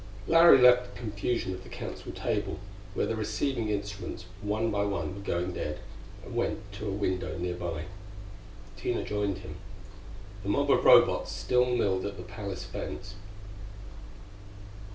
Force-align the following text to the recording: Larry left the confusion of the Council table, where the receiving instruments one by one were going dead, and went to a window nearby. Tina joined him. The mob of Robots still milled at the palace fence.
Larry 0.25 0.57
left 0.57 0.91
the 0.95 0.99
confusion 0.99 1.53
of 1.53 1.61
the 1.61 1.69
Council 1.69 2.11
table, 2.11 2.57
where 2.95 3.05
the 3.05 3.15
receiving 3.15 3.69
instruments 3.69 4.25
one 4.41 4.71
by 4.71 4.83
one 4.83 5.13
were 5.13 5.21
going 5.21 5.53
dead, 5.53 5.79
and 6.25 6.33
went 6.35 6.71
to 6.73 6.87
a 6.87 6.91
window 6.91 7.37
nearby. 7.37 7.85
Tina 8.75 9.03
joined 9.03 9.37
him. 9.37 9.57
The 10.41 10.49
mob 10.49 10.71
of 10.71 10.83
Robots 10.85 11.31
still 11.31 11.67
milled 11.67 12.07
at 12.07 12.17
the 12.17 12.23
palace 12.23 12.63
fence. 12.65 13.13